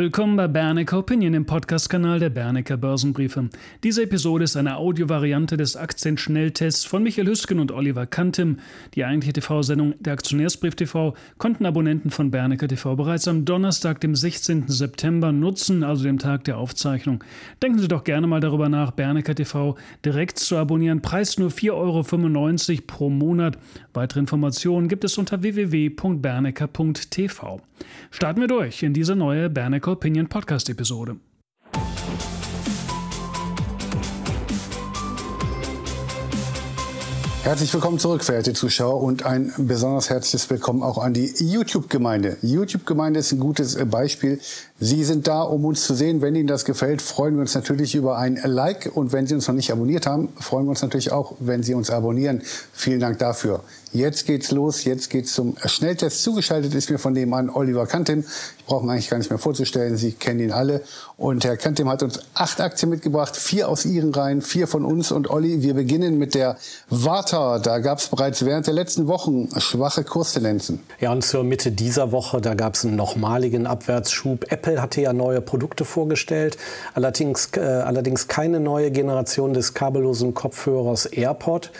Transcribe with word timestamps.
Willkommen 0.00 0.34
bei 0.34 0.48
Bernecker 0.48 1.00
Opinion, 1.00 1.34
dem 1.34 1.44
Podcast-Kanal 1.44 2.20
der 2.20 2.30
Bernecker 2.30 2.78
Börsenbriefe. 2.78 3.50
Diese 3.84 4.04
Episode 4.04 4.44
ist 4.44 4.56
eine 4.56 4.78
Audiovariante 4.78 5.58
des 5.58 5.76
Aktienschnelltests 5.76 6.86
von 6.86 7.02
Michael 7.02 7.26
Hüsken 7.26 7.60
und 7.60 7.70
Oliver 7.70 8.06
Kantim. 8.06 8.60
Die 8.94 9.04
eigentliche 9.04 9.34
TV-Sendung 9.34 9.92
der 9.98 10.14
Aktionärsbrief 10.14 10.74
TV 10.74 11.12
konnten 11.36 11.66
Abonnenten 11.66 12.10
von 12.10 12.30
Bernecker 12.30 12.66
TV 12.66 12.96
bereits 12.96 13.28
am 13.28 13.44
Donnerstag, 13.44 14.00
dem 14.00 14.14
16. 14.14 14.68
September 14.68 15.32
nutzen, 15.32 15.84
also 15.84 16.04
dem 16.04 16.18
Tag 16.18 16.44
der 16.44 16.56
Aufzeichnung. 16.56 17.22
Denken 17.62 17.78
Sie 17.78 17.88
doch 17.88 18.04
gerne 18.04 18.26
mal 18.26 18.40
darüber 18.40 18.70
nach, 18.70 18.92
Bernecker 18.92 19.34
TV 19.34 19.76
direkt 20.02 20.38
zu 20.38 20.56
abonnieren. 20.56 21.02
Preis 21.02 21.36
nur 21.36 21.50
4,95 21.50 21.74
Euro 21.74 22.02
pro 22.86 23.10
Monat. 23.10 23.58
Weitere 23.92 24.20
Informationen 24.20 24.88
gibt 24.88 25.04
es 25.04 25.18
unter 25.18 25.42
www.bernecker.tv. 25.42 27.60
Starten 28.10 28.40
wir 28.40 28.48
durch 28.48 28.82
in 28.82 28.94
diese 28.94 29.14
neue 29.14 29.50
Bernecker 29.50 29.89
Opinion 29.90 30.28
Podcast 30.28 30.68
Episode. 30.68 31.16
Herzlich 37.42 37.72
willkommen 37.74 37.98
zurück, 37.98 38.22
verehrte 38.22 38.52
Zuschauer, 38.52 39.02
und 39.02 39.24
ein 39.24 39.52
besonders 39.56 40.08
herzliches 40.08 40.48
Willkommen 40.50 40.82
auch 40.82 40.98
an 40.98 41.14
die 41.14 41.32
YouTube-Gemeinde. 41.38 42.36
YouTube-Gemeinde 42.42 43.18
ist 43.20 43.32
ein 43.32 43.40
gutes 43.40 43.76
Beispiel. 43.86 44.38
Sie 44.82 45.04
sind 45.04 45.28
da, 45.28 45.42
um 45.42 45.66
uns 45.66 45.84
zu 45.84 45.94
sehen. 45.94 46.22
Wenn 46.22 46.34
Ihnen 46.34 46.46
das 46.46 46.64
gefällt, 46.64 47.02
freuen 47.02 47.34
wir 47.34 47.42
uns 47.42 47.54
natürlich 47.54 47.94
über 47.94 48.16
ein 48.16 48.40
Like. 48.42 48.90
Und 48.94 49.12
wenn 49.12 49.26
Sie 49.26 49.34
uns 49.34 49.46
noch 49.46 49.54
nicht 49.54 49.70
abonniert 49.70 50.06
haben, 50.06 50.30
freuen 50.40 50.64
wir 50.64 50.70
uns 50.70 50.80
natürlich 50.80 51.12
auch, 51.12 51.34
wenn 51.38 51.62
Sie 51.62 51.74
uns 51.74 51.90
abonnieren. 51.90 52.40
Vielen 52.72 52.98
Dank 52.98 53.18
dafür. 53.18 53.62
Jetzt 53.92 54.24
geht's 54.24 54.52
los. 54.52 54.84
Jetzt 54.84 55.10
geht's 55.10 55.34
zum 55.34 55.56
Schnelltest. 55.64 56.22
Zugeschaltet 56.22 56.74
ist 56.74 56.90
mir 56.90 56.98
von 56.98 57.12
nebenan 57.12 57.50
Oliver 57.50 57.86
Kantim. 57.86 58.24
Ich 58.58 58.64
brauche 58.64 58.86
ihn 58.86 58.90
eigentlich 58.90 59.10
gar 59.10 59.18
nicht 59.18 59.30
mehr 59.30 59.38
vorzustellen. 59.38 59.96
Sie 59.96 60.12
kennen 60.12 60.38
ihn 60.38 60.52
alle. 60.52 60.82
Und 61.16 61.44
Herr 61.44 61.56
Kantim 61.56 61.88
hat 61.88 62.04
uns 62.04 62.20
acht 62.34 62.60
Aktien 62.60 62.88
mitgebracht. 62.88 63.36
Vier 63.36 63.68
aus 63.68 63.84
Ihren 63.84 64.14
Reihen, 64.14 64.42
vier 64.42 64.68
von 64.68 64.84
uns. 64.84 65.10
Und 65.10 65.28
Olli, 65.28 65.62
wir 65.62 65.74
beginnen 65.74 66.18
mit 66.18 66.34
der 66.34 66.56
Warta. 66.88 67.58
Da 67.58 67.80
gab 67.80 67.98
es 67.98 68.06
bereits 68.06 68.44
während 68.44 68.68
der 68.68 68.74
letzten 68.74 69.08
Wochen 69.08 69.48
schwache 69.58 70.04
Kurstendenzen. 70.04 70.80
Ja, 71.00 71.10
und 71.10 71.24
zur 71.24 71.42
Mitte 71.42 71.72
dieser 71.72 72.12
Woche, 72.12 72.40
da 72.40 72.54
gab 72.54 72.76
es 72.76 72.84
einen 72.84 72.94
nochmaligen 72.94 73.66
Abwärtsschub. 73.66 74.52
Apple 74.52 74.69
hatte 74.78 75.00
ja 75.00 75.12
neue 75.12 75.40
Produkte 75.40 75.84
vorgestellt. 75.84 76.56
Allerdings, 76.94 77.50
äh, 77.56 77.60
allerdings 77.60 78.28
keine 78.28 78.60
neue 78.60 78.90
Generation 78.90 79.52
des 79.52 79.74
kabellosen 79.74 80.34
Kopfhörers 80.34 81.06
AirPod. 81.06 81.70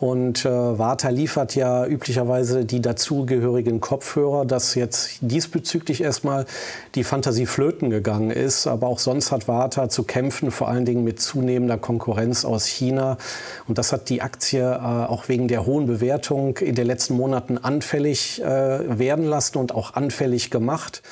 Und 0.00 0.44
äh, 0.44 0.48
Warta 0.48 1.08
liefert 1.08 1.56
ja 1.56 1.84
üblicherweise 1.84 2.64
die 2.64 2.80
dazugehörigen 2.80 3.80
Kopfhörer, 3.80 4.44
dass 4.44 4.76
jetzt 4.76 5.18
diesbezüglich 5.22 6.02
erstmal 6.02 6.46
die 6.94 7.02
Fantasie 7.02 7.46
flöten 7.46 7.90
gegangen 7.90 8.30
ist. 8.30 8.68
Aber 8.68 8.86
auch 8.86 9.00
sonst 9.00 9.32
hat 9.32 9.48
Warta 9.48 9.88
zu 9.88 10.04
kämpfen, 10.04 10.52
vor 10.52 10.68
allen 10.68 10.84
Dingen 10.84 11.02
mit 11.02 11.20
zunehmender 11.20 11.78
Konkurrenz 11.78 12.44
aus 12.44 12.66
China. 12.66 13.18
Und 13.66 13.78
das 13.78 13.92
hat 13.92 14.08
die 14.08 14.22
Aktie 14.22 14.60
äh, 14.60 14.76
auch 14.76 15.28
wegen 15.28 15.48
der 15.48 15.66
hohen 15.66 15.86
Bewertung 15.86 16.58
in 16.58 16.76
den 16.76 16.86
letzten 16.86 17.14
Monaten 17.14 17.58
anfällig 17.58 18.40
äh, 18.40 18.98
werden 18.98 19.24
lassen 19.24 19.58
und 19.58 19.74
auch 19.74 19.94
anfällig 19.94 20.52
gemacht. 20.52 21.02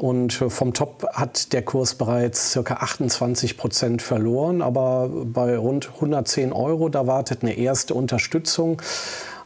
Und 0.00 0.40
äh, 0.40 0.48
vom 0.48 0.72
Top 0.72 1.06
hat 1.12 1.52
der 1.52 1.60
Kurs 1.60 1.94
bereits 1.94 2.58
ca. 2.64 2.72
28 2.72 3.58
Prozent 3.58 4.00
verloren, 4.00 4.62
aber 4.62 5.10
bei 5.10 5.58
rund 5.58 5.90
110 5.96 6.54
Euro, 6.54 6.88
da 6.88 7.06
wartet 7.06 7.42
eine 7.42 7.52
erste 7.52 7.92
Unterstützung. 7.92 8.80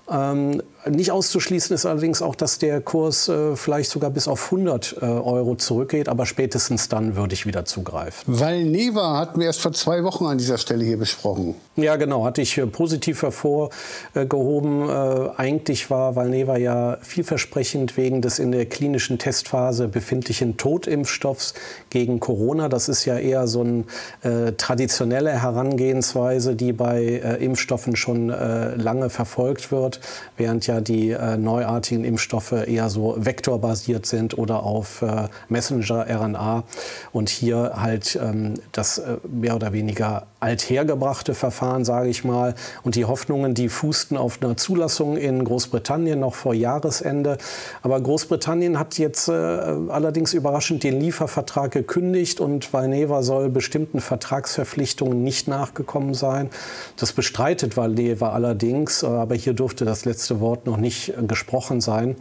Ähm, 0.08 0.62
nicht 0.90 1.10
auszuschließen 1.10 1.74
ist 1.74 1.86
allerdings 1.86 2.22
auch, 2.22 2.34
dass 2.34 2.58
der 2.58 2.80
Kurs 2.80 3.28
äh, 3.28 3.56
vielleicht 3.56 3.90
sogar 3.90 4.10
bis 4.10 4.28
auf 4.28 4.44
100 4.46 4.96
äh, 5.00 5.04
Euro 5.04 5.54
zurückgeht, 5.56 6.08
aber 6.08 6.27
spätestens 6.27 6.88
dann 6.88 7.16
würde 7.16 7.34
ich 7.34 7.46
wieder 7.46 7.64
zugreifen. 7.64 8.22
Valneva 8.27 9.18
hatten 9.18 9.40
wir 9.40 9.46
erst 9.46 9.60
vor 9.60 9.72
zwei 9.72 10.05
Wochen 10.05 10.27
an 10.27 10.38
dieser 10.38 10.58
Stelle 10.58 10.84
hier 10.84 10.98
besprochen. 10.98 11.55
Ja, 11.77 11.96
genau, 11.96 12.24
hatte 12.24 12.42
ich 12.42 12.58
äh, 12.58 12.66
positiv 12.66 13.22
hervorgehoben. 13.22 14.89
Äh, 14.89 15.30
eigentlich 15.36 15.90
war 15.90 16.17
Valneva 16.17 16.56
ja 16.56 16.98
vielversprechend 17.01 17.96
wegen 17.96 18.22
des 18.22 18.39
in 18.39 18.52
der 18.52 18.66
klinischen 18.66 19.18
Testphase 19.18 19.89
befindlichen 19.89 20.56
Totimpfstoffs 20.56 21.55
gegen 21.90 22.20
Corona. 22.20 22.68
Das 22.68 22.89
ist 22.89 23.05
ja 23.05 23.18
eher 23.18 23.46
so 23.48 23.61
eine 23.62 23.84
äh, 24.22 24.52
traditionelle 24.52 25.30
Herangehensweise, 25.30 26.55
die 26.55 26.72
bei 26.72 27.05
Impfstoffen 27.40 27.96
schon 27.96 28.28
lange 28.28 29.11
verfolgt 29.11 29.72
wird, 29.72 30.01
während 30.36 30.66
ja 30.66 30.73
ja 30.74 30.80
die 30.80 31.11
äh, 31.11 31.36
neuartigen 31.36 32.05
Impfstoffe 32.05 32.52
eher 32.52 32.90
so 32.90 33.17
vektorbasiert 33.18 34.07
sind 34.07 34.36
oder 34.36 34.62
auf 34.62 35.02
äh, 35.02 35.29
Messenger-RNA 35.48 36.64
und 37.12 37.29
hier 37.29 37.73
halt 37.77 38.18
ähm, 38.23 38.55
das 38.73 38.98
äh, 38.98 39.17
mehr 39.29 39.57
oder 39.57 39.73
weniger 39.73 40.27
althergebrachte 40.40 41.34
Verfahren, 41.34 41.84
sage 41.84 42.11
ich 42.11 42.24
mal. 42.24 42.55
Und 42.83 42.96
die 42.96 43.07
Hoffnungen, 43.07 43.55
die 43.55 43.68
fußten 43.68 44.17
auf 44.17 44.42
einer 44.42 44.57
Zulassung 44.57 45.17
in 45.17 45.42
Großbritannien 45.45 46.20
noch 46.20 46.34
vor 46.34 46.55
Jahresende. 46.55 47.39
Aber 47.83 48.01
Großbritannien 48.01 48.79
hat 48.79 48.98
jetzt 48.98 49.29
äh, 49.29 49.33
allerdings 49.33 50.34
überraschend 50.34 50.83
den 50.84 51.01
Liefervertrag 51.01 51.70
gekündigt 51.70 52.40
und 52.40 52.73
Valneva 52.73 53.23
soll 53.23 53.48
bestimmten 53.48 54.01
Vertragsverpflichtungen 54.01 55.23
nicht 55.23 55.48
nachgekommen 55.48 56.14
sein. 56.14 56.51
Das 56.96 57.13
bestreitet 57.13 57.77
Valneva 57.77 58.33
allerdings, 58.33 59.02
äh, 59.02 59.07
aber 59.07 59.34
hier 59.34 59.55
durfte 59.55 59.84
das 59.84 60.05
letzte 60.05 60.40
Wort 60.40 60.64
noch 60.67 60.77
nicht 60.77 61.11
äh, 61.11 61.23
gesprochen 61.27 61.80
sein. 61.80 62.17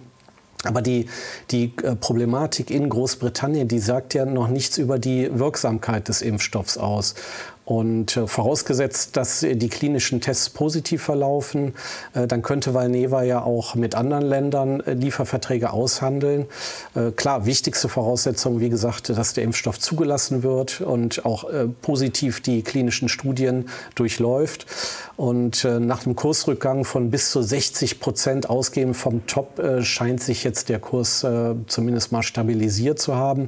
Aber 0.63 0.81
die, 0.81 1.07
die 1.51 1.73
äh, 1.83 1.95
Problematik 1.95 2.71
in 2.71 2.89
Großbritannien, 2.89 3.67
die 3.67 3.79
sagt 3.79 4.13
ja 4.13 4.25
noch 4.25 4.47
nichts 4.47 4.77
über 4.77 4.97
die 4.97 5.29
Wirksamkeit 5.37 6.07
des 6.07 6.21
Impfstoffs 6.21 6.77
aus. 6.77 7.15
Und 7.65 8.17
äh, 8.17 8.27
vorausgesetzt, 8.27 9.15
dass 9.15 9.39
die 9.39 9.69
klinischen 9.69 10.19
Tests 10.19 10.49
positiv 10.49 11.01
verlaufen, 11.01 11.73
äh, 12.13 12.27
dann 12.27 12.41
könnte 12.41 12.73
Valneva 12.73 13.23
ja 13.23 13.41
auch 13.41 13.75
mit 13.75 13.95
anderen 13.95 14.25
Ländern 14.25 14.81
äh, 14.81 14.93
Lieferverträge 14.93 15.71
aushandeln. 15.71 16.47
Äh, 16.93 17.11
klar, 17.11 17.45
wichtigste 17.45 17.87
Voraussetzung, 17.87 18.59
wie 18.59 18.67
gesagt, 18.67 19.09
dass 19.09 19.33
der 19.33 19.45
Impfstoff 19.45 19.79
zugelassen 19.79 20.43
wird 20.43 20.81
und 20.81 21.25
auch 21.25 21.49
äh, 21.49 21.67
positiv 21.81 22.41
die 22.41 22.63
klinischen 22.63 23.07
Studien 23.07 23.69
durchläuft. 23.95 24.65
Und 25.15 25.63
äh, 25.63 25.79
nach 25.79 26.03
dem 26.03 26.17
Kursrückgang 26.17 26.83
von 26.83 27.11
bis 27.11 27.31
zu 27.31 27.41
60 27.41 28.01
Prozent 28.01 28.49
ausgehend 28.49 28.97
vom 28.97 29.25
Top 29.27 29.61
scheint 29.81 30.21
sich 30.21 30.43
jetzt 30.43 30.69
der 30.69 30.79
Kurs 30.79 31.25
zumindest 31.67 32.11
mal 32.11 32.23
stabilisiert 32.23 32.99
zu 32.99 33.15
haben. 33.15 33.47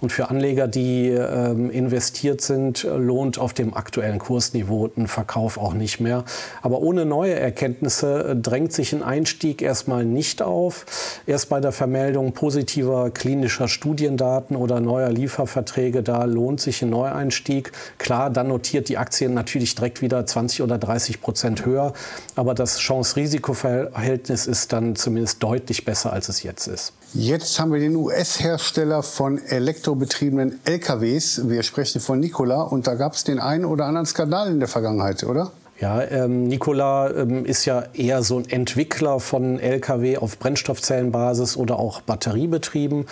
Und 0.00 0.12
für 0.12 0.30
Anleger, 0.30 0.68
die 0.68 1.08
ähm, 1.08 1.70
investiert 1.70 2.40
sind, 2.40 2.84
lohnt 2.84 3.38
auf 3.38 3.54
dem 3.58 3.74
aktuellen 3.74 4.18
Kursniveau 4.18 4.88
ein 4.96 5.06
Verkauf 5.06 5.58
auch 5.58 5.74
nicht 5.74 6.00
mehr. 6.00 6.24
Aber 6.62 6.80
ohne 6.80 7.04
neue 7.04 7.34
Erkenntnisse 7.34 8.30
äh, 8.30 8.36
drängt 8.36 8.72
sich 8.72 8.92
ein 8.92 9.02
Einstieg 9.02 9.62
erstmal 9.62 10.04
nicht 10.04 10.42
auf. 10.42 10.86
Erst 11.26 11.48
bei 11.48 11.60
der 11.60 11.72
Vermeldung 11.72 12.32
positiver 12.32 13.10
klinischer 13.10 13.68
Studiendaten 13.68 14.56
oder 14.56 14.80
neuer 14.80 15.10
Lieferverträge, 15.10 16.02
da 16.02 16.24
lohnt 16.24 16.60
sich 16.60 16.82
ein 16.82 16.90
Neueinstieg. 16.90 17.72
Klar, 17.98 18.30
dann 18.30 18.48
notiert 18.48 18.88
die 18.88 18.98
Aktie 18.98 19.28
natürlich 19.28 19.74
direkt 19.74 20.02
wieder 20.02 20.24
20 20.24 20.62
oder 20.62 20.78
30 20.78 21.20
Prozent 21.20 21.64
höher. 21.64 21.92
Aber 22.34 22.54
das 22.54 22.78
Chance-Risiko-Verhältnis 22.78 24.46
ist 24.46 24.72
dann 24.72 24.96
zumindest 24.96 25.42
deutlich 25.42 25.84
besser, 25.84 26.12
als 26.12 26.28
es 26.28 26.42
jetzt 26.42 26.66
ist. 26.66 26.92
Jetzt 27.18 27.58
haben 27.58 27.72
wir 27.72 27.80
den 27.80 27.96
US-Hersteller 27.96 29.02
von 29.02 29.38
elektrobetriebenen 29.38 30.60
LKWs. 30.64 31.48
Wir 31.48 31.62
sprechen 31.62 31.98
von 32.02 32.20
Nikola 32.20 32.60
und 32.60 32.86
da 32.86 32.94
gab 32.94 33.14
es 33.14 33.24
den 33.24 33.38
einen 33.38 33.64
oder 33.64 33.86
anderen 33.86 34.04
Skandal 34.04 34.50
in 34.50 34.58
der 34.58 34.68
Vergangenheit, 34.68 35.24
oder? 35.24 35.50
Ja, 35.80 36.02
ähm, 36.02 36.46
Nikola 36.46 37.10
ähm, 37.12 37.46
ist 37.46 37.64
ja 37.64 37.84
eher 37.94 38.22
so 38.22 38.36
ein 38.36 38.46
Entwickler 38.50 39.18
von 39.18 39.58
Lkw 39.58 40.18
auf 40.18 40.38
Brennstoffzellenbasis 40.38 41.56
oder 41.56 41.78
auch 41.78 42.02
batteriebetrieben. 42.02 43.06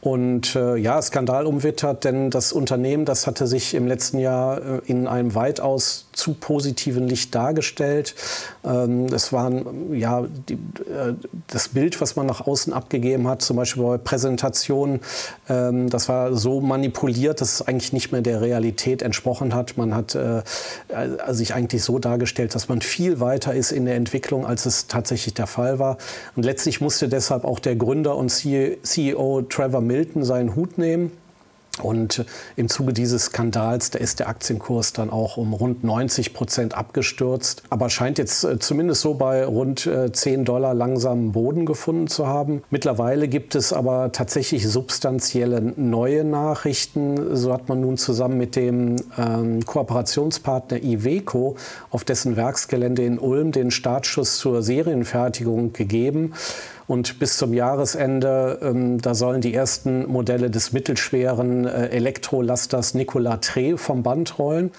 Und 0.00 0.56
äh, 0.56 0.76
ja, 0.76 1.00
Skandal 1.02 1.44
umwittert, 1.44 2.04
denn 2.04 2.30
das 2.30 2.52
Unternehmen, 2.52 3.04
das 3.04 3.26
hatte 3.26 3.46
sich 3.46 3.74
im 3.74 3.86
letzten 3.86 4.18
Jahr 4.18 4.58
äh, 4.58 4.80
in 4.86 5.06
einem 5.06 5.34
weitaus 5.34 6.06
zu 6.12 6.32
positiven 6.32 7.06
Licht 7.06 7.34
dargestellt. 7.34 8.14
Ähm, 8.64 9.06
es 9.12 9.30
waren 9.30 9.94
ja 9.94 10.24
die, 10.48 10.54
äh, 10.54 11.14
das 11.48 11.68
Bild, 11.68 12.00
was 12.00 12.16
man 12.16 12.26
nach 12.26 12.46
außen 12.46 12.72
abgegeben 12.72 13.28
hat, 13.28 13.42
zum 13.42 13.58
Beispiel 13.58 13.82
bei 13.82 13.98
Präsentationen, 13.98 15.00
ähm, 15.50 15.90
das 15.90 16.08
war 16.08 16.34
so 16.34 16.62
manipuliert, 16.62 17.42
dass 17.42 17.54
es 17.54 17.68
eigentlich 17.68 17.92
nicht 17.92 18.10
mehr 18.10 18.22
der 18.22 18.40
Realität 18.40 19.02
entsprochen 19.02 19.54
hat. 19.54 19.76
Man 19.76 19.94
hat 19.94 20.14
äh, 20.14 20.38
äh 20.88 21.34
sich 21.34 21.54
eigentlich 21.54 21.84
so 21.84 21.98
dargestellt, 21.98 22.54
dass 22.54 22.68
man 22.68 22.80
viel 22.80 23.20
weiter 23.20 23.54
ist 23.54 23.70
in 23.70 23.84
der 23.84 23.96
Entwicklung, 23.96 24.46
als 24.46 24.64
es 24.64 24.86
tatsächlich 24.86 25.34
der 25.34 25.46
Fall 25.46 25.78
war. 25.78 25.98
Und 26.36 26.44
letztlich 26.44 26.80
musste 26.80 27.08
deshalb 27.08 27.44
auch 27.44 27.58
der 27.58 27.76
Gründer 27.76 28.16
und 28.16 28.30
CEO 28.30 29.42
Trevor 29.42 29.89
Milton 29.90 30.22
seinen 30.22 30.54
Hut 30.54 30.78
nehmen. 30.78 31.10
Und 31.82 32.24
im 32.56 32.68
Zuge 32.68 32.92
dieses 32.92 33.26
Skandals, 33.26 33.90
da 33.90 33.98
ist 33.98 34.18
der 34.18 34.28
Aktienkurs 34.28 34.92
dann 34.92 35.10
auch 35.10 35.36
um 35.36 35.52
rund 35.52 35.84
90 35.84 36.34
Prozent 36.34 36.74
abgestürzt, 36.74 37.62
aber 37.70 37.88
scheint 37.90 38.18
jetzt 38.18 38.44
äh, 38.44 38.58
zumindest 38.58 39.00
so 39.00 39.14
bei 39.14 39.44
rund 39.44 39.88
10 40.12 40.40
äh, 40.40 40.44
Dollar 40.44 40.74
langsam 40.74 41.32
Boden 41.32 41.66
gefunden 41.66 42.08
zu 42.08 42.26
haben. 42.26 42.62
Mittlerweile 42.70 43.28
gibt 43.28 43.54
es 43.54 43.72
aber 43.72 44.12
tatsächlich 44.12 44.68
substanzielle 44.68 45.60
neue 45.76 46.24
Nachrichten. 46.24 47.36
So 47.36 47.52
hat 47.52 47.68
man 47.68 47.80
nun 47.80 47.96
zusammen 47.96 48.36
mit 48.36 48.56
dem 48.56 48.96
ähm, 49.16 49.64
Kooperationspartner 49.64 50.82
Iveco 50.82 51.56
auf 51.90 52.04
dessen 52.04 52.36
Werksgelände 52.36 53.04
in 53.04 53.18
Ulm 53.18 53.52
den 53.52 53.70
Startschuss 53.70 54.36
zur 54.36 54.62
Serienfertigung 54.62 55.72
gegeben. 55.72 56.34
Und 56.90 57.20
bis 57.20 57.36
zum 57.36 57.54
Jahresende, 57.54 58.58
ähm, 58.62 59.00
da 59.00 59.14
sollen 59.14 59.40
die 59.40 59.54
ersten 59.54 60.08
Modelle 60.08 60.50
des 60.50 60.72
mittelschweren 60.72 61.64
äh, 61.64 61.86
Elektrolasters 61.90 62.94
Nikola 62.94 63.36
Tre 63.36 63.78
vom 63.78 64.02
Band 64.02 64.40
rollen. 64.40 64.72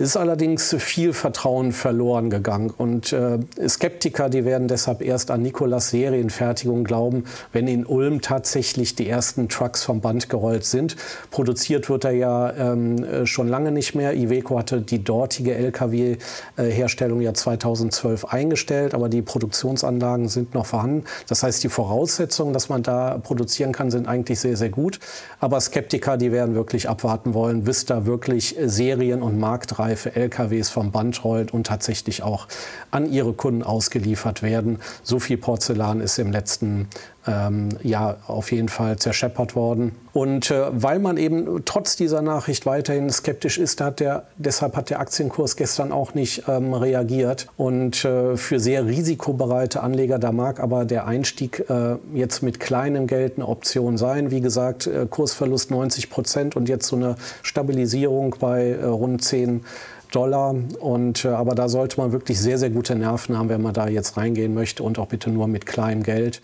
Es 0.00 0.10
ist 0.10 0.16
allerdings 0.16 0.76
viel 0.78 1.12
Vertrauen 1.12 1.72
verloren 1.72 2.30
gegangen. 2.30 2.70
Und 2.70 3.12
äh, 3.12 3.40
Skeptiker, 3.66 4.28
die 4.28 4.44
werden 4.44 4.68
deshalb 4.68 5.02
erst 5.02 5.32
an 5.32 5.42
Nikolas 5.42 5.90
Serienfertigung 5.90 6.84
glauben, 6.84 7.24
wenn 7.52 7.66
in 7.66 7.84
Ulm 7.84 8.20
tatsächlich 8.20 8.94
die 8.94 9.08
ersten 9.08 9.48
Trucks 9.48 9.82
vom 9.82 10.00
Band 10.00 10.28
gerollt 10.28 10.64
sind. 10.64 10.94
Produziert 11.32 11.90
wird 11.90 12.04
er 12.04 12.12
ja 12.12 12.52
ähm, 12.52 13.02
äh, 13.02 13.26
schon 13.26 13.48
lange 13.48 13.72
nicht 13.72 13.96
mehr. 13.96 14.14
Iveco 14.14 14.56
hatte 14.56 14.82
die 14.82 15.02
dortige 15.02 15.56
Lkw-Herstellung 15.56 17.20
ja 17.20 17.34
2012 17.34 18.26
eingestellt, 18.26 18.94
aber 18.94 19.08
die 19.08 19.22
Produktionsanlagen 19.22 20.28
sind 20.28 20.54
noch 20.54 20.66
vorhanden. 20.66 21.06
Das 21.26 21.42
heißt, 21.42 21.64
die 21.64 21.68
Voraussetzungen, 21.68 22.52
dass 22.52 22.68
man 22.68 22.84
da 22.84 23.18
produzieren 23.18 23.72
kann, 23.72 23.90
sind 23.90 24.06
eigentlich 24.06 24.38
sehr, 24.38 24.56
sehr 24.56 24.70
gut. 24.70 25.00
Aber 25.40 25.60
Skeptiker, 25.60 26.16
die 26.16 26.30
werden 26.30 26.54
wirklich 26.54 26.88
abwarten 26.88 27.34
wollen, 27.34 27.64
bis 27.64 27.84
da 27.84 28.06
wirklich 28.06 28.54
Serien- 28.64 29.22
und 29.22 29.40
Marktreife 29.40 29.87
reife 29.88 30.14
LKWs 30.14 30.68
vom 30.68 30.90
Band 30.92 31.24
rollt 31.24 31.52
und 31.52 31.66
tatsächlich 31.66 32.22
auch 32.22 32.46
an 32.90 33.10
ihre 33.10 33.32
Kunden 33.32 33.62
ausgeliefert 33.62 34.42
werden. 34.42 34.80
So 35.02 35.18
viel 35.18 35.38
Porzellan 35.38 36.00
ist 36.00 36.18
im 36.18 36.30
letzten 36.30 36.88
ähm, 37.28 37.68
ja 37.82 38.16
auf 38.26 38.52
jeden 38.52 38.68
Fall 38.68 38.96
zerscheppert 38.96 39.54
worden. 39.54 39.94
Und 40.12 40.50
äh, 40.50 40.66
weil 40.70 40.98
man 40.98 41.16
eben 41.16 41.62
trotz 41.64 41.94
dieser 41.94 42.22
Nachricht 42.22 42.66
weiterhin 42.66 43.10
skeptisch 43.10 43.58
ist, 43.58 43.80
hat 43.80 44.00
der, 44.00 44.24
deshalb 44.36 44.76
hat 44.76 44.90
der 44.90 45.00
Aktienkurs 45.00 45.56
gestern 45.56 45.92
auch 45.92 46.14
nicht 46.14 46.44
ähm, 46.48 46.74
reagiert. 46.74 47.46
Und 47.56 48.04
äh, 48.04 48.36
für 48.36 48.58
sehr 48.58 48.86
risikobereite 48.86 49.82
Anleger, 49.82 50.18
da 50.18 50.32
mag 50.32 50.60
aber 50.60 50.84
der 50.84 51.06
Einstieg 51.06 51.64
äh, 51.68 51.96
jetzt 52.14 52.42
mit 52.42 52.58
kleinem 52.58 53.06
Geld 53.06 53.34
eine 53.36 53.46
Option 53.46 53.98
sein. 53.98 54.30
Wie 54.30 54.40
gesagt, 54.40 54.86
äh, 54.86 55.06
Kursverlust 55.08 55.70
90 55.70 56.10
Prozent 56.10 56.56
und 56.56 56.68
jetzt 56.68 56.86
so 56.88 56.96
eine 56.96 57.16
Stabilisierung 57.42 58.36
bei 58.40 58.70
äh, 58.70 58.84
rund 58.84 59.22
10 59.22 59.64
Dollar. 60.10 60.54
Und, 60.80 61.24
äh, 61.24 61.28
aber 61.28 61.54
da 61.54 61.68
sollte 61.68 62.00
man 62.00 62.12
wirklich 62.12 62.40
sehr, 62.40 62.58
sehr 62.58 62.70
gute 62.70 62.94
Nerven 62.94 63.36
haben, 63.38 63.48
wenn 63.48 63.62
man 63.62 63.74
da 63.74 63.88
jetzt 63.88 64.16
reingehen 64.16 64.54
möchte 64.54 64.82
und 64.82 64.98
auch 64.98 65.06
bitte 65.06 65.30
nur 65.30 65.46
mit 65.48 65.66
kleinem 65.66 66.02
Geld. 66.02 66.40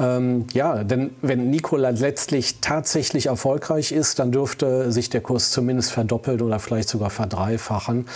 Ähm, 0.00 0.46
ja, 0.54 0.82
denn 0.82 1.10
wenn 1.20 1.50
Nikola 1.50 1.90
letztlich 1.90 2.60
tatsächlich 2.60 3.26
erfolgreich 3.26 3.92
ist, 3.92 4.18
dann 4.18 4.32
dürfte 4.32 4.90
sich 4.90 5.10
der 5.10 5.20
Kurs 5.20 5.50
zumindest 5.50 5.92
verdoppelt 5.92 6.40
oder 6.40 6.58
vielleicht 6.58 6.88
sogar 6.88 7.10
verdreifachen. 7.10 8.06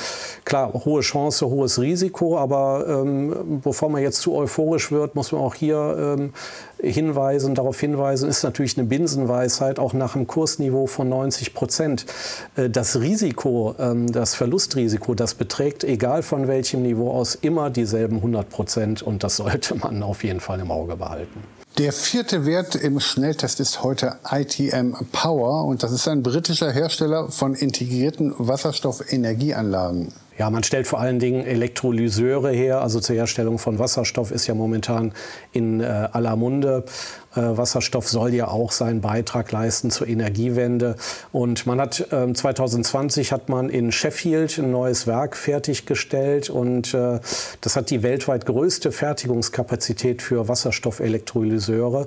Klar, 0.47 0.73
hohe 0.73 1.03
Chance, 1.03 1.47
hohes 1.47 1.79
Risiko, 1.79 2.39
aber 2.39 2.87
ähm, 2.89 3.61
bevor 3.63 3.91
man 3.91 4.03
jetzt 4.03 4.23
zu 4.23 4.35
euphorisch 4.35 4.91
wird, 4.91 5.15
muss 5.15 5.33
man 5.33 5.43
auch 5.43 5.55
hier 5.55 6.17
ähm, 6.19 6.33
hinweisen, 6.85 7.55
darauf 7.55 7.81
hinweisen, 7.81 8.29
ist 8.29 8.43
natürlich 8.43 8.79
eine 8.79 8.87
Binsenweisheit, 8.87 9.79
auch 9.79 9.93
nach 9.93 10.15
einem 10.15 10.27
Kursniveau 10.27 10.87
von 10.87 11.09
90 11.09 11.55
Prozent. 11.55 12.07
Äh, 12.57 12.71
das 12.71 13.01
Risiko, 13.01 13.75
ähm, 13.79 14.11
das 14.11 14.35
Verlustrisiko, 14.35 15.15
das 15.15 15.35
beträgt, 15.35 15.85
egal 15.85 16.23
von 16.23 16.49
welchem 16.49 16.83
Niveau 16.83 17.11
aus, 17.11 17.35
immer 17.35 17.71
dieselben 17.71 18.17
100 18.17 18.49
Prozent 18.49 19.03
und 19.03 19.25
das 19.25 19.37
sollte 19.37 19.75
man 19.75 20.03
auf 20.03 20.25
jeden 20.25 20.41
Fall 20.41 20.61
im 20.61 20.71
Auge 20.71 20.97
behalten. 20.97 21.43
Der 21.79 21.93
vierte 21.93 22.47
Wert 22.47 22.77
im 22.77 23.01
Schnelltest 23.01 23.59
ist 23.59 23.83
heute 23.83 24.15
ITM 24.31 24.95
Power 25.11 25.65
und 25.65 25.83
das 25.83 25.91
ist 25.91 26.07
ein 26.07 26.23
britischer 26.23 26.71
Hersteller 26.71 27.33
von 27.33 27.55
integrierten 27.55 28.33
Wasserstoffenergieanlagen. 28.39 30.13
Ja, 30.37 30.51
man 30.51 30.65
stellt 30.65 30.87
vor 30.89 31.01
allen 31.01 31.21
Dingen 31.21 31.47
Elektrolyseure 31.47 32.51
her, 32.51 32.81
also 32.81 32.99
zur 32.99 33.15
Herstellung 33.15 33.59
von 33.59 33.79
Wasserstoff 33.79 34.33
ist 34.33 34.49
ja 34.49 34.55
momentan 34.55 35.13
in 35.53 35.81
äh, 35.81 35.85
aller 35.85 36.35
Munde. 36.35 36.85
Äh, 37.37 37.57
Wasserstoff 37.57 38.09
soll 38.09 38.35
ja 38.35 38.49
auch 38.49 38.73
seinen 38.73 39.01
Beitrag 39.01 39.51
leisten 39.53 39.91
zur 39.91 40.09
Energiewende. 40.09 40.97
Und 41.33 41.67
man 41.67 41.81
hat 41.81 42.13
äh, 42.13 42.33
2020 42.33 43.33
hat 43.33 43.49
man 43.49 43.69
in 43.69 43.93
Sheffield 43.93 44.59
ein 44.59 44.71
neues 44.71 45.07
Werk 45.07 45.37
fertiggestellt 45.37 46.51
und 46.51 46.95
äh, 46.95 47.21
das 47.61 47.77
hat 47.77 47.91
die 47.91 48.03
weltweit 48.03 48.47
größte 48.47 48.93
Fertigungskapazität 48.93 50.23
für 50.23 50.49
Wasserstoffelektrolyseure. 50.49 52.07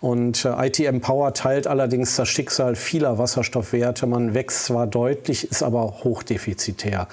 Und 0.00 0.44
äh, 0.44 0.66
ITM 0.66 1.00
Power 1.00 1.32
teilt 1.34 1.66
allerdings 1.66 2.16
das 2.16 2.28
Schicksal 2.28 2.76
vieler 2.76 3.18
Wasserstoffwerte. 3.18 4.06
Man 4.06 4.34
wächst 4.34 4.66
zwar 4.66 4.86
deutlich, 4.86 5.50
ist 5.50 5.62
aber 5.62 6.04
hochdefizitär. 6.04 7.08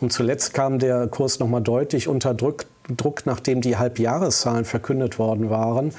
Und 0.00 0.12
zuletzt 0.12 0.52
kam 0.54 0.78
der 0.78 1.06
Kurs 1.06 1.38
noch 1.38 1.48
mal 1.48 1.60
deutlich 1.60 2.08
unter 2.08 2.34
Druck 2.34 2.66
nachdem 3.24 3.60
die 3.60 3.76
Halbjahreszahlen 3.76 4.64
verkündet 4.64 5.18
worden 5.18 5.50
waren. 5.50 5.92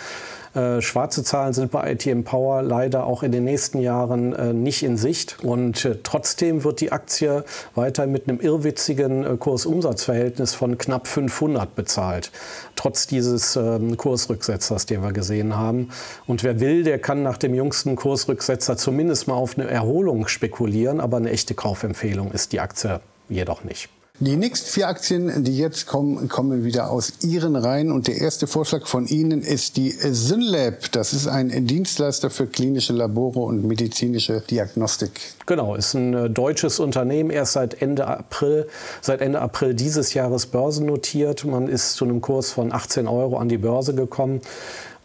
Äh, 0.58 0.82
schwarze 0.82 1.24
Zahlen 1.24 1.54
sind 1.54 1.70
bei 1.70 1.92
ITM 1.92 2.24
Power 2.24 2.64
leider 2.64 3.06
auch 3.06 3.22
in 3.22 3.32
den 3.32 3.44
nächsten 3.44 3.80
Jahren 3.80 4.34
äh, 4.34 4.54
nicht 4.54 4.82
in 4.82 4.98
Sicht. 4.98 5.38
Und 5.44 5.86
äh, 5.86 5.98
trotzdem 6.02 6.64
wird 6.64 6.82
die 6.82 6.92
Aktie 6.92 7.44
weiter 7.76 8.08
mit 8.08 8.28
einem 8.28 8.40
irrwitzigen 8.40 9.24
äh, 9.24 9.38
Kursumsatzverhältnis 9.38 10.56
von 10.56 10.80
knapp 10.80 11.08
500 11.08 11.76
bezahlt. 11.76 12.32
Trotz 12.76 13.06
dieses 13.06 13.56
ähm, 13.56 13.98
Kursrücksetzers, 13.98 14.88
den 14.88 15.04
wir 15.04 15.12
gesehen 15.12 15.56
haben. 15.56 15.90
Und 16.26 16.44
wer 16.44 16.60
will, 16.60 16.84
der 16.84 16.98
kann 16.98 17.22
nach 17.22 17.38
dem 17.38 17.54
jüngsten 17.54 17.96
Kursrücksetzer 17.96 18.78
zumindest 18.78 19.28
mal 19.28 19.36
auf 19.36 19.60
eine 19.60 19.70
Erholung 19.70 20.28
spekulieren. 20.28 21.00
Aber 21.00 21.18
eine 21.18 21.30
echte 21.30 21.54
Kaufempfehlung 21.54 22.32
ist 22.32 22.52
die 22.52 22.62
Aktie 22.62 23.00
jedoch 23.30 23.64
nicht. 23.64 23.90
Die 24.20 24.36
nächsten 24.36 24.68
vier 24.68 24.88
Aktien, 24.88 25.44
die 25.44 25.56
jetzt 25.56 25.86
kommen, 25.86 26.28
kommen 26.28 26.64
wieder 26.64 26.90
aus 26.90 27.14
Ihren 27.22 27.56
Reihen. 27.56 27.92
Und 27.92 28.08
der 28.08 28.18
erste 28.18 28.48
Vorschlag 28.48 28.88
von 28.88 29.06
Ihnen 29.06 29.44
ist 29.44 29.78
die 29.78 29.92
Synlab. 29.92 30.92
Das 30.92 31.14
ist 31.14 31.28
ein 31.28 31.68
Dienstleister 31.68 32.32
für 32.32 32.48
klinische 32.48 32.94
Labore 32.94 33.42
und 33.42 33.64
medizinische 33.64 34.42
Diagnostik. 34.42 35.12
Genau, 35.46 35.76
ist 35.76 35.94
ein 35.94 36.16
äh, 36.16 36.30
deutsches 36.32 36.80
Unternehmen, 36.80 37.30
erst 37.30 37.54
seit 37.54 37.80
Ende 37.80 38.08
April, 38.08 38.68
seit 39.02 39.22
Ende 39.22 39.40
April 39.40 39.76
dieses 39.76 40.16
Jahres 40.16 40.48
börsennotiert. 40.48 41.46
Man 41.46 41.68
ist 41.68 41.94
zu 41.94 42.06
einem 42.06 42.20
Kurs 42.20 42.50
von 42.50 42.74
18 42.74 43.08
Euro 43.08 43.38
an 43.38 43.50
die 43.50 43.60
Börse 43.60 43.94
gekommen. 43.94 44.42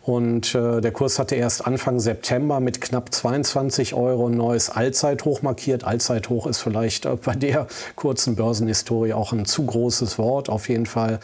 Und 0.05 0.55
äh, 0.55 0.81
der 0.81 0.91
Kurs 0.91 1.19
hatte 1.19 1.37
erst 1.37 1.65
Anfang 1.67 2.01
September 2.01 2.59
mit 2.59 2.81
knapp 2.81 3.15
22 3.15 3.95
Euro 3.95 4.27
ein 4.27 4.37
neues 4.37 4.69
Allzeithoch 4.69 5.43
markiert. 5.43 5.85
Allzeithoch 5.85 6.47
ist 6.47 6.59
vielleicht 6.59 7.05
äh, 7.05 7.17
bei 7.17 7.35
der 7.35 7.69
kurzen 7.95 8.35
Börsenhistorie 8.35 9.13
auch 9.13 9.33
ein 9.33 9.45
zu 9.45 9.65
großes 9.65 10.19
Wort. 10.19 10.49
Auf 10.49 10.69
jeden 10.69 10.87
Fall 10.87 11.21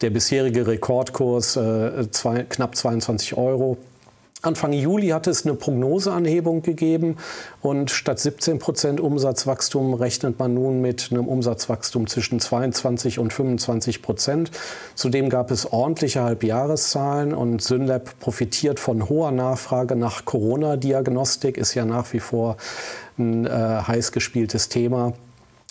der 0.00 0.10
bisherige 0.10 0.66
Rekordkurs 0.66 1.56
äh, 1.56 2.08
zwei, 2.12 2.44
knapp 2.44 2.76
22 2.76 3.36
Euro. 3.36 3.78
Anfang 4.42 4.72
Juli 4.72 5.08
hat 5.08 5.26
es 5.26 5.44
eine 5.44 5.54
Prognoseanhebung 5.54 6.62
gegeben 6.62 7.16
und 7.60 7.90
statt 7.90 8.18
17 8.18 8.58
Prozent 8.58 8.98
Umsatzwachstum 8.98 9.92
rechnet 9.92 10.38
man 10.38 10.54
nun 10.54 10.80
mit 10.80 11.08
einem 11.10 11.28
Umsatzwachstum 11.28 12.06
zwischen 12.06 12.40
22 12.40 13.18
und 13.18 13.34
25 13.34 14.00
Prozent. 14.00 14.50
Zudem 14.94 15.28
gab 15.28 15.50
es 15.50 15.70
ordentliche 15.70 16.22
Halbjahreszahlen 16.22 17.34
und 17.34 17.60
Synlab 17.60 18.18
profitiert 18.18 18.80
von 18.80 19.10
hoher 19.10 19.30
Nachfrage 19.30 19.94
nach 19.94 20.24
Corona-Diagnostik, 20.24 21.58
ist 21.58 21.74
ja 21.74 21.84
nach 21.84 22.10
wie 22.14 22.20
vor 22.20 22.56
ein 23.18 23.46
äh, 23.46 23.50
heiß 23.50 24.10
gespieltes 24.12 24.70
Thema. 24.70 25.12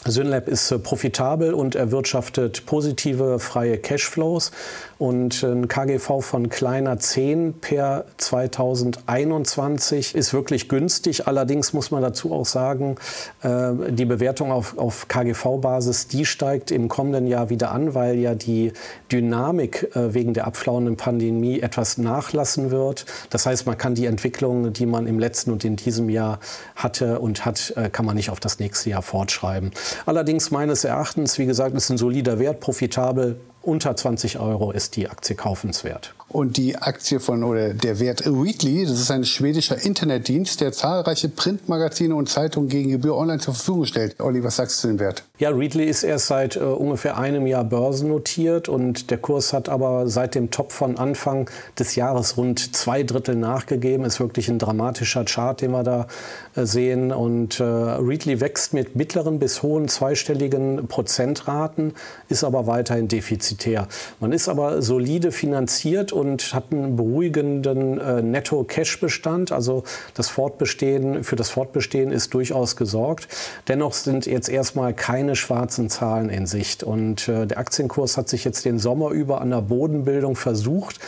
Synlab 0.05 0.47
ist 0.47 0.71
äh, 0.71 0.79
profitabel 0.79 1.53
und 1.53 1.75
erwirtschaftet 1.75 2.65
positive 2.65 3.37
freie 3.37 3.77
Cashflows 3.77 4.51
und 4.97 5.43
ein 5.43 5.67
KGV 5.67 6.21
von 6.21 6.47
kleiner 6.47 6.99
10 6.99 7.55
per 7.59 8.05
2021 8.15 10.15
ist 10.15 10.33
wirklich 10.33 10.69
günstig. 10.69 11.27
Allerdings 11.27 11.73
muss 11.73 11.91
man 11.91 12.01
dazu 12.01 12.33
auch 12.33 12.45
sagen, 12.45 12.95
äh, 13.43 13.71
die 13.89 14.05
Bewertung 14.05 14.53
auf, 14.53 15.07
KGV-Basis, 15.09 16.07
die 16.07 16.25
steigt 16.25 16.71
im 16.71 16.87
kommenden 16.87 17.27
Jahr 17.27 17.49
wieder 17.49 17.71
an, 17.71 17.93
weil 17.93 18.19
ja 18.19 18.35
die 18.35 18.71
Dynamik 19.11 19.93
äh, 19.97 20.13
wegen 20.13 20.33
der 20.33 20.47
abflauenden 20.47 20.95
Pandemie 20.95 21.59
etwas 21.59 21.97
nachlassen 21.97 22.71
wird. 22.71 23.05
Das 23.31 23.45
heißt, 23.45 23.65
man 23.65 23.77
kann 23.77 23.95
die 23.95 24.05
Entwicklung, 24.05 24.71
die 24.71 24.85
man 24.85 25.07
im 25.07 25.19
letzten 25.19 25.51
und 25.51 25.65
in 25.65 25.75
diesem 25.75 26.09
Jahr 26.09 26.39
hatte 26.77 27.19
und 27.19 27.45
hat, 27.45 27.73
kann 27.91 28.05
man 28.05 28.15
nicht 28.15 28.29
auf 28.29 28.39
das 28.39 28.59
nächste 28.59 28.89
Jahr 28.89 29.01
fortschreiben. 29.01 29.71
Allerdings 30.05 30.51
meines 30.51 30.83
Erachtens, 30.83 31.37
wie 31.37 31.45
gesagt, 31.45 31.75
ist 31.75 31.89
ein 31.89 31.97
solider 31.97 32.39
Wert, 32.39 32.59
profitabel 32.59 33.39
unter 33.61 33.95
20 33.95 34.39
Euro 34.39 34.71
ist 34.71 34.95
die 34.95 35.09
Aktie 35.09 35.35
kaufenswert. 35.35 36.13
Und 36.31 36.57
die 36.57 36.77
Aktie 36.77 37.19
von 37.19 37.43
oder 37.43 37.73
der 37.73 37.99
Wert 37.99 38.23
Weekly, 38.25 38.85
das 38.85 38.99
ist 38.99 39.09
ein 39.09 39.25
schwedischer 39.25 39.83
Internetdienst, 39.83 40.61
der 40.61 40.71
zahlreiche 40.71 41.27
Printmagazine 41.27 42.13
und 42.13 42.29
Zeitungen 42.29 42.69
gegen 42.69 42.91
Gebühr 42.91 43.15
online 43.15 43.39
zur 43.39 43.55
Verfügung 43.55 43.85
stellt. 43.85 44.19
Olli, 44.19 44.43
was 44.43 44.57
sagst 44.57 44.77
du 44.77 44.81
zu 44.81 44.87
dem 44.89 44.99
Wert? 44.99 45.23
Ja, 45.39 45.49
Readly 45.49 45.85
ist 45.85 46.03
erst 46.03 46.27
seit 46.27 46.55
äh, 46.55 46.59
ungefähr 46.59 47.17
einem 47.17 47.47
Jahr 47.47 47.63
börsennotiert 47.63 48.69
und 48.69 49.09
der 49.09 49.17
Kurs 49.17 49.53
hat 49.53 49.69
aber 49.69 50.07
seit 50.07 50.35
dem 50.35 50.51
Top 50.51 50.71
von 50.71 50.97
Anfang 50.97 51.49
des 51.79 51.95
Jahres 51.95 52.37
rund 52.37 52.75
zwei 52.75 53.01
Drittel 53.01 53.35
nachgegeben. 53.35 54.05
Ist 54.05 54.19
wirklich 54.19 54.49
ein 54.49 54.59
dramatischer 54.59 55.25
Chart, 55.25 55.59
den 55.59 55.71
wir 55.71 55.83
da 55.83 56.07
äh, 56.55 56.65
sehen. 56.65 57.11
Und 57.11 57.59
äh, 57.59 57.63
Readly 57.63 58.39
wächst 58.39 58.73
mit 58.73 58.95
mittleren 58.95 59.39
bis 59.39 59.63
hohen 59.63 59.87
zweistelligen 59.87 60.87
Prozentraten, 60.87 61.93
ist 62.27 62.43
aber 62.43 62.67
weiterhin 62.67 63.07
defizitär. 63.07 63.87
Man 64.19 64.31
ist 64.31 64.47
aber 64.47 64.83
solide 64.83 65.31
finanziert 65.31 66.11
und 66.19 66.53
hat 66.53 66.65
einen 66.71 66.95
beruhigenden 66.95 67.99
äh, 67.99 68.21
Netto-Cash-Bestand. 68.21 69.51
Also 69.51 69.83
das 70.13 70.29
Fortbestehen, 70.29 71.23
für 71.23 71.35
das 71.35 71.49
Fortbestehen 71.49 72.11
ist 72.11 72.33
durchaus 72.33 72.75
gesorgt. 72.75 73.27
Dennoch 73.67 73.93
sind 73.93 74.25
jetzt 74.25 74.49
erstmal 74.49 74.93
keine 74.93 75.35
schwarzen 75.35 75.89
Zahlen 75.89 76.29
in 76.29 76.45
Sicht. 76.45 76.83
Und 76.83 77.27
äh, 77.27 77.47
der 77.47 77.57
Aktienkurs 77.57 78.17
hat 78.17 78.29
sich 78.29 78.43
jetzt 78.43 78.65
den 78.65 78.77
Sommer 78.77 79.11
über 79.11 79.41
an 79.41 79.49
der 79.49 79.61
Bodenbildung 79.61 80.35
versucht 80.35 80.99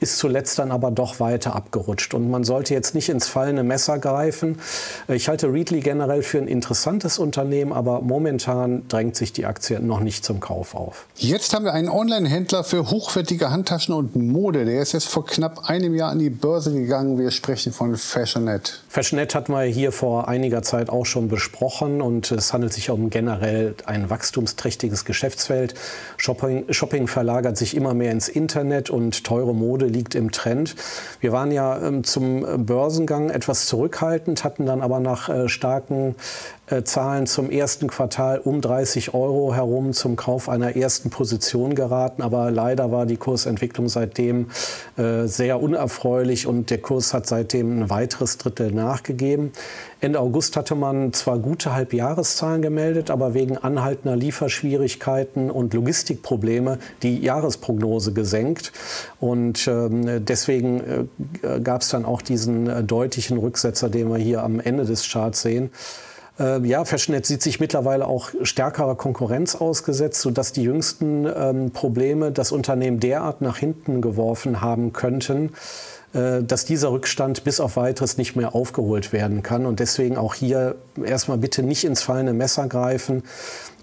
ist 0.00 0.18
zuletzt 0.18 0.58
dann 0.58 0.70
aber 0.70 0.90
doch 0.90 1.20
weiter 1.20 1.54
abgerutscht. 1.54 2.14
Und 2.14 2.30
man 2.30 2.44
sollte 2.44 2.74
jetzt 2.74 2.94
nicht 2.94 3.08
ins 3.08 3.28
fallende 3.28 3.62
Messer 3.62 3.98
greifen. 3.98 4.58
Ich 5.08 5.28
halte 5.28 5.52
Readly 5.52 5.80
generell 5.80 6.22
für 6.22 6.38
ein 6.38 6.48
interessantes 6.48 7.18
Unternehmen, 7.18 7.72
aber 7.72 8.00
momentan 8.00 8.86
drängt 8.88 9.16
sich 9.16 9.32
die 9.32 9.46
Aktie 9.46 9.80
noch 9.80 10.00
nicht 10.00 10.24
zum 10.24 10.40
Kauf 10.40 10.74
auf. 10.74 11.06
Jetzt 11.16 11.54
haben 11.54 11.64
wir 11.64 11.72
einen 11.72 11.88
Online-Händler 11.88 12.64
für 12.64 12.90
hochwertige 12.90 13.50
Handtaschen 13.50 13.94
und 13.94 14.14
Mode. 14.14 14.64
Der 14.64 14.82
ist 14.82 14.92
jetzt 14.92 15.08
vor 15.08 15.26
knapp 15.26 15.68
einem 15.68 15.94
Jahr 15.94 16.10
an 16.10 16.18
die 16.18 16.30
Börse 16.30 16.72
gegangen. 16.72 17.18
Wir 17.18 17.30
sprechen 17.30 17.72
von 17.72 17.96
Fashionet. 17.96 18.82
Fashionet 18.88 19.34
hatten 19.34 19.52
wir 19.52 19.62
hier 19.62 19.92
vor 19.92 20.28
einiger 20.28 20.62
Zeit 20.62 20.90
auch 20.90 21.06
schon 21.06 21.28
besprochen 21.28 22.00
und 22.00 22.30
es 22.30 22.52
handelt 22.52 22.72
sich 22.72 22.90
um 22.90 23.10
generell 23.10 23.74
ein 23.86 24.10
wachstumsträchtiges 24.10 25.04
Geschäftsfeld. 25.04 25.74
Shopping, 26.16 26.64
Shopping 26.70 27.08
verlagert 27.08 27.56
sich 27.56 27.76
immer 27.76 27.94
mehr 27.94 28.12
ins 28.12 28.28
Internet 28.28 28.90
und 28.90 29.24
teure 29.24 29.54
Mode 29.54 29.87
liegt 29.88 30.14
im 30.14 30.30
Trend. 30.30 30.76
Wir 31.20 31.32
waren 31.32 31.50
ja 31.50 31.78
ähm, 31.78 32.04
zum 32.04 32.66
Börsengang 32.66 33.30
etwas 33.30 33.66
zurückhaltend, 33.66 34.44
hatten 34.44 34.66
dann 34.66 34.82
aber 34.82 35.00
nach 35.00 35.28
äh, 35.28 35.48
starken 35.48 36.10
äh, 36.10 36.57
Zahlen 36.84 37.26
zum 37.26 37.50
ersten 37.50 37.88
Quartal 37.88 38.38
um 38.38 38.60
30 38.60 39.14
Euro 39.14 39.54
herum 39.54 39.92
zum 39.92 40.16
Kauf 40.16 40.48
einer 40.48 40.76
ersten 40.76 41.10
Position 41.10 41.74
geraten. 41.74 42.22
Aber 42.22 42.50
leider 42.50 42.90
war 42.90 43.06
die 43.06 43.16
Kursentwicklung 43.16 43.88
seitdem 43.88 44.50
äh, 44.96 45.26
sehr 45.26 45.62
unerfreulich 45.62 46.46
und 46.46 46.70
der 46.70 46.78
Kurs 46.78 47.14
hat 47.14 47.26
seitdem 47.26 47.82
ein 47.82 47.90
weiteres 47.90 48.38
Drittel 48.38 48.72
nachgegeben. 48.72 49.52
Ende 50.00 50.20
August 50.20 50.56
hatte 50.56 50.76
man 50.76 51.12
zwar 51.12 51.38
gute 51.38 51.74
Halbjahreszahlen 51.74 52.62
gemeldet, 52.62 53.10
aber 53.10 53.34
wegen 53.34 53.58
anhaltender 53.58 54.16
Lieferschwierigkeiten 54.16 55.50
und 55.50 55.74
Logistikprobleme 55.74 56.78
die 57.02 57.18
Jahresprognose 57.18 58.12
gesenkt. 58.12 58.72
Und 59.18 59.66
ähm, 59.66 60.24
deswegen 60.24 61.08
äh, 61.42 61.60
gab 61.60 61.82
es 61.82 61.88
dann 61.88 62.04
auch 62.04 62.22
diesen 62.22 62.68
äh, 62.68 62.84
deutlichen 62.84 63.38
Rücksetzer, 63.38 63.88
den 63.88 64.08
wir 64.08 64.18
hier 64.18 64.42
am 64.44 64.60
Ende 64.60 64.84
des 64.84 65.08
Charts 65.10 65.42
sehen. 65.42 65.70
Äh, 66.38 66.66
ja, 66.66 66.84
Fashionet 66.84 67.26
sieht 67.26 67.42
sich 67.42 67.60
mittlerweile 67.60 68.06
auch 68.06 68.30
stärkerer 68.42 68.96
Konkurrenz 68.96 69.54
ausgesetzt, 69.56 70.20
sodass 70.20 70.52
die 70.52 70.62
jüngsten 70.62 71.26
ähm, 71.26 71.70
Probleme 71.72 72.32
das 72.32 72.52
Unternehmen 72.52 73.00
derart 73.00 73.40
nach 73.40 73.58
hinten 73.58 74.00
geworfen 74.00 74.60
haben 74.60 74.92
könnten, 74.92 75.52
äh, 76.14 76.42
dass 76.42 76.64
dieser 76.64 76.92
Rückstand 76.92 77.44
bis 77.44 77.60
auf 77.60 77.76
weiteres 77.76 78.18
nicht 78.18 78.36
mehr 78.36 78.54
aufgeholt 78.54 79.12
werden 79.12 79.42
kann. 79.42 79.66
Und 79.66 79.80
deswegen 79.80 80.16
auch 80.16 80.34
hier 80.34 80.76
erstmal 81.02 81.38
bitte 81.38 81.62
nicht 81.62 81.84
ins 81.84 82.02
fallende 82.02 82.32
Messer 82.32 82.68
greifen. 82.68 83.24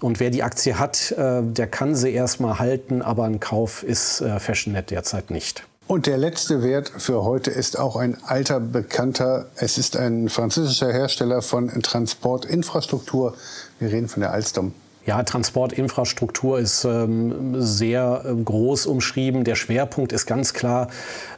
Und 0.00 0.20
wer 0.20 0.30
die 0.30 0.42
Aktie 0.42 0.78
hat, 0.78 1.12
äh, 1.12 1.42
der 1.42 1.66
kann 1.66 1.94
sie 1.94 2.12
erstmal 2.12 2.58
halten, 2.58 3.02
aber 3.02 3.24
ein 3.24 3.40
Kauf 3.40 3.82
ist 3.82 4.20
äh, 4.22 4.38
Fashionet 4.38 4.90
derzeit 4.90 5.30
nicht. 5.30 5.66
Und 5.88 6.06
der 6.06 6.18
letzte 6.18 6.64
Wert 6.64 6.90
für 6.96 7.22
heute 7.22 7.52
ist 7.52 7.78
auch 7.78 7.94
ein 7.94 8.18
alter 8.24 8.58
Bekannter. 8.58 9.46
Es 9.54 9.78
ist 9.78 9.96
ein 9.96 10.28
französischer 10.28 10.92
Hersteller 10.92 11.42
von 11.42 11.68
Transportinfrastruktur. 11.80 13.34
Wir 13.78 13.92
reden 13.92 14.08
von 14.08 14.20
der 14.20 14.32
Alstom. 14.32 14.74
Ja, 15.04 15.22
Transportinfrastruktur 15.22 16.58
ist 16.58 16.84
ähm, 16.84 17.62
sehr 17.62 18.24
äh, 18.24 18.34
groß 18.34 18.86
umschrieben. 18.86 19.44
Der 19.44 19.54
Schwerpunkt 19.54 20.12
ist 20.12 20.26
ganz 20.26 20.52
klar 20.52 20.88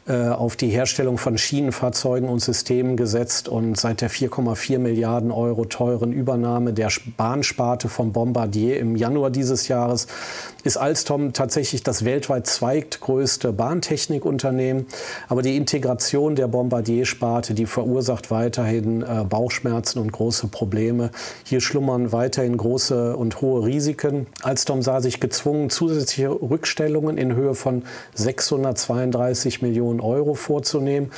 äh, 0.08 0.28
auf 0.28 0.56
die 0.56 0.68
Herstellung 0.68 1.18
von 1.18 1.36
Schienenfahrzeugen 1.36 2.28
und 2.28 2.40
Systemen 2.40 2.96
gesetzt 2.96 3.48
und 3.48 3.76
seit 3.76 4.00
der 4.00 4.10
4,4 4.10 4.78
Milliarden 4.78 5.30
Euro 5.30 5.66
teuren 5.66 6.12
Übernahme 6.12 6.72
der 6.72 6.88
Bahnsparte 7.16 7.88
von 7.88 8.12
Bombardier 8.12 8.78
im 8.78 8.96
Januar 8.96 9.30
dieses 9.30 9.68
Jahres 9.68 10.06
ist 10.64 10.76
Alstom 10.76 11.32
tatsächlich 11.32 11.82
das 11.82 12.04
weltweit 12.04 12.46
zweitgrößte 12.46 13.52
Bahntechnikunternehmen. 13.52 14.86
Aber 15.28 15.42
die 15.42 15.56
Integration 15.56 16.34
der 16.34 16.48
Bombardier-Sparte, 16.48 17.54
die 17.54 17.66
verursacht 17.66 18.30
weiterhin 18.30 19.02
äh, 19.02 19.24
Bauchschmerzen 19.28 20.00
und 20.00 20.12
große 20.12 20.48
Probleme. 20.48 21.10
Hier 21.44 21.60
schlummern 21.60 22.12
weiterhin 22.12 22.56
große 22.56 23.16
und 23.16 23.40
hohe 23.40 23.64
Risiken. 23.64 24.26
Alstom 24.42 24.82
sah 24.82 25.00
sich 25.00 25.20
gezwungen, 25.20 25.70
zusätzliche 25.70 26.30
Rückstellungen 26.30 27.18
in 27.18 27.34
Höhe 27.34 27.54
von 27.54 27.84
632 28.14 29.62
Millionen 29.62 29.97
Millionen 29.98 30.00
Euro 30.00 30.34
vorzunehmen. 30.34 31.10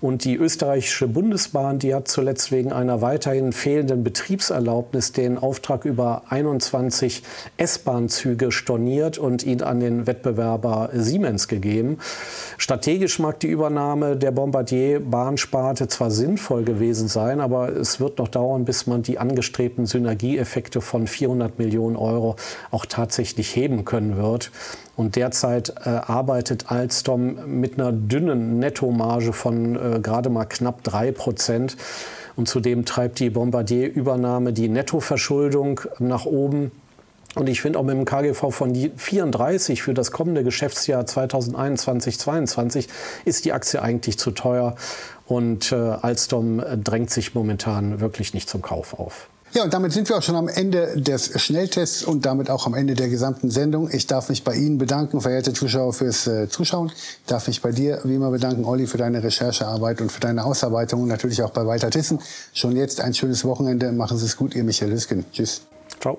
Und 0.00 0.24
die 0.24 0.36
österreichische 0.36 1.08
Bundesbahn, 1.08 1.78
die 1.78 1.94
hat 1.94 2.08
zuletzt 2.08 2.52
wegen 2.52 2.72
einer 2.72 3.02
weiterhin 3.02 3.52
fehlenden 3.52 4.04
Betriebserlaubnis 4.04 5.12
den 5.12 5.38
Auftrag 5.38 5.84
über 5.84 6.22
21 6.28 7.22
S-Bahn-Züge 7.56 8.52
storniert 8.52 9.18
und 9.18 9.44
ihn 9.44 9.62
an 9.62 9.80
den 9.80 10.06
Wettbewerber 10.06 10.90
Siemens 10.92 11.48
gegeben. 11.48 11.98
Strategisch 12.58 13.18
mag 13.18 13.40
die 13.40 13.48
Übernahme 13.48 14.16
der 14.16 14.30
Bombardier-Bahnsparte 14.30 15.88
zwar 15.88 16.10
sinnvoll 16.10 16.64
gewesen 16.64 17.08
sein, 17.08 17.40
aber 17.40 17.70
es 17.70 17.98
wird 17.98 18.18
noch 18.18 18.28
dauern, 18.28 18.64
bis 18.64 18.86
man 18.86 19.02
die 19.02 19.18
angestrebten 19.18 19.86
Synergieeffekte 19.86 20.80
von 20.80 21.06
400 21.06 21.58
Millionen 21.58 21.96
Euro 21.96 22.36
auch 22.70 22.86
tatsächlich 22.86 23.56
heben 23.56 23.84
können 23.84 24.16
wird. 24.16 24.52
Und 24.98 25.14
derzeit 25.14 25.74
äh, 25.84 25.90
arbeitet 25.90 26.72
Alstom 26.72 27.60
mit 27.60 27.78
einer 27.78 27.92
dünnen 27.92 28.58
Nettomarge 28.58 29.32
von 29.32 29.76
äh, 29.76 30.00
gerade 30.00 30.28
mal 30.28 30.44
knapp 30.44 30.82
drei 30.82 31.12
Prozent. 31.12 31.76
Und 32.34 32.48
zudem 32.48 32.84
treibt 32.84 33.20
die 33.20 33.30
Bombardier-Übernahme 33.30 34.52
die 34.52 34.68
Nettoverschuldung 34.68 35.82
nach 36.00 36.26
oben. 36.26 36.72
Und 37.36 37.48
ich 37.48 37.60
finde 37.60 37.78
auch 37.78 37.84
mit 37.84 37.94
dem 37.94 38.06
KGV 38.06 38.50
von 38.50 38.74
34 38.74 39.82
für 39.82 39.94
das 39.94 40.10
kommende 40.10 40.42
Geschäftsjahr 40.42 41.04
2021-22 41.04 42.88
ist 43.24 43.44
die 43.44 43.52
Aktie 43.52 43.80
eigentlich 43.80 44.18
zu 44.18 44.32
teuer. 44.32 44.74
Und 45.26 45.70
äh, 45.70 45.76
Alstom 45.76 46.60
drängt 46.82 47.10
sich 47.10 47.36
momentan 47.36 48.00
wirklich 48.00 48.34
nicht 48.34 48.48
zum 48.48 48.62
Kauf 48.62 48.98
auf. 48.98 49.28
Ja, 49.54 49.64
und 49.64 49.72
damit 49.72 49.92
sind 49.92 50.08
wir 50.08 50.18
auch 50.18 50.22
schon 50.22 50.36
am 50.36 50.48
Ende 50.48 51.00
des 51.00 51.40
Schnelltests 51.40 52.04
und 52.04 52.26
damit 52.26 52.50
auch 52.50 52.66
am 52.66 52.74
Ende 52.74 52.94
der 52.94 53.08
gesamten 53.08 53.50
Sendung. 53.50 53.88
Ich 53.90 54.06
darf 54.06 54.28
mich 54.28 54.44
bei 54.44 54.54
Ihnen 54.54 54.78
bedanken, 54.78 55.20
verehrte 55.20 55.52
Zuschauer, 55.52 55.94
fürs 55.94 56.26
äh, 56.26 56.48
Zuschauen. 56.48 56.92
Ich 56.94 57.26
darf 57.26 57.46
mich 57.46 57.62
bei 57.62 57.72
dir 57.72 58.00
wie 58.04 58.14
immer 58.14 58.30
bedanken, 58.30 58.64
Olli, 58.64 58.86
für 58.86 58.98
deine 58.98 59.22
Recherchearbeit 59.22 60.00
und 60.00 60.12
für 60.12 60.20
deine 60.20 60.44
Ausarbeitung 60.44 61.02
und 61.02 61.08
natürlich 61.08 61.42
auch 61.42 61.50
bei 61.50 61.66
Walter 61.66 61.90
Tissen. 61.90 62.18
Schon 62.52 62.76
jetzt 62.76 63.00
ein 63.00 63.14
schönes 63.14 63.44
Wochenende. 63.44 63.90
Machen 63.92 64.18
Sie 64.18 64.26
es 64.26 64.36
gut, 64.36 64.54
ihr 64.54 64.64
Michael 64.64 64.92
Hüsken. 64.92 65.24
Tschüss. 65.32 65.62
Ciao. 66.00 66.18